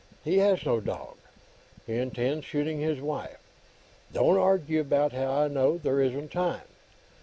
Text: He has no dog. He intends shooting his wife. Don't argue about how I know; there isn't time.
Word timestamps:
He 0.23 0.39
has 0.39 0.65
no 0.65 0.79
dog. 0.79 1.17
He 1.85 1.93
intends 1.95 2.43
shooting 2.43 2.79
his 2.79 2.99
wife. 2.99 3.37
Don't 4.11 4.39
argue 4.39 4.81
about 4.81 5.11
how 5.13 5.31
I 5.31 5.47
know; 5.47 5.77
there 5.77 6.01
isn't 6.01 6.31
time. 6.31 6.67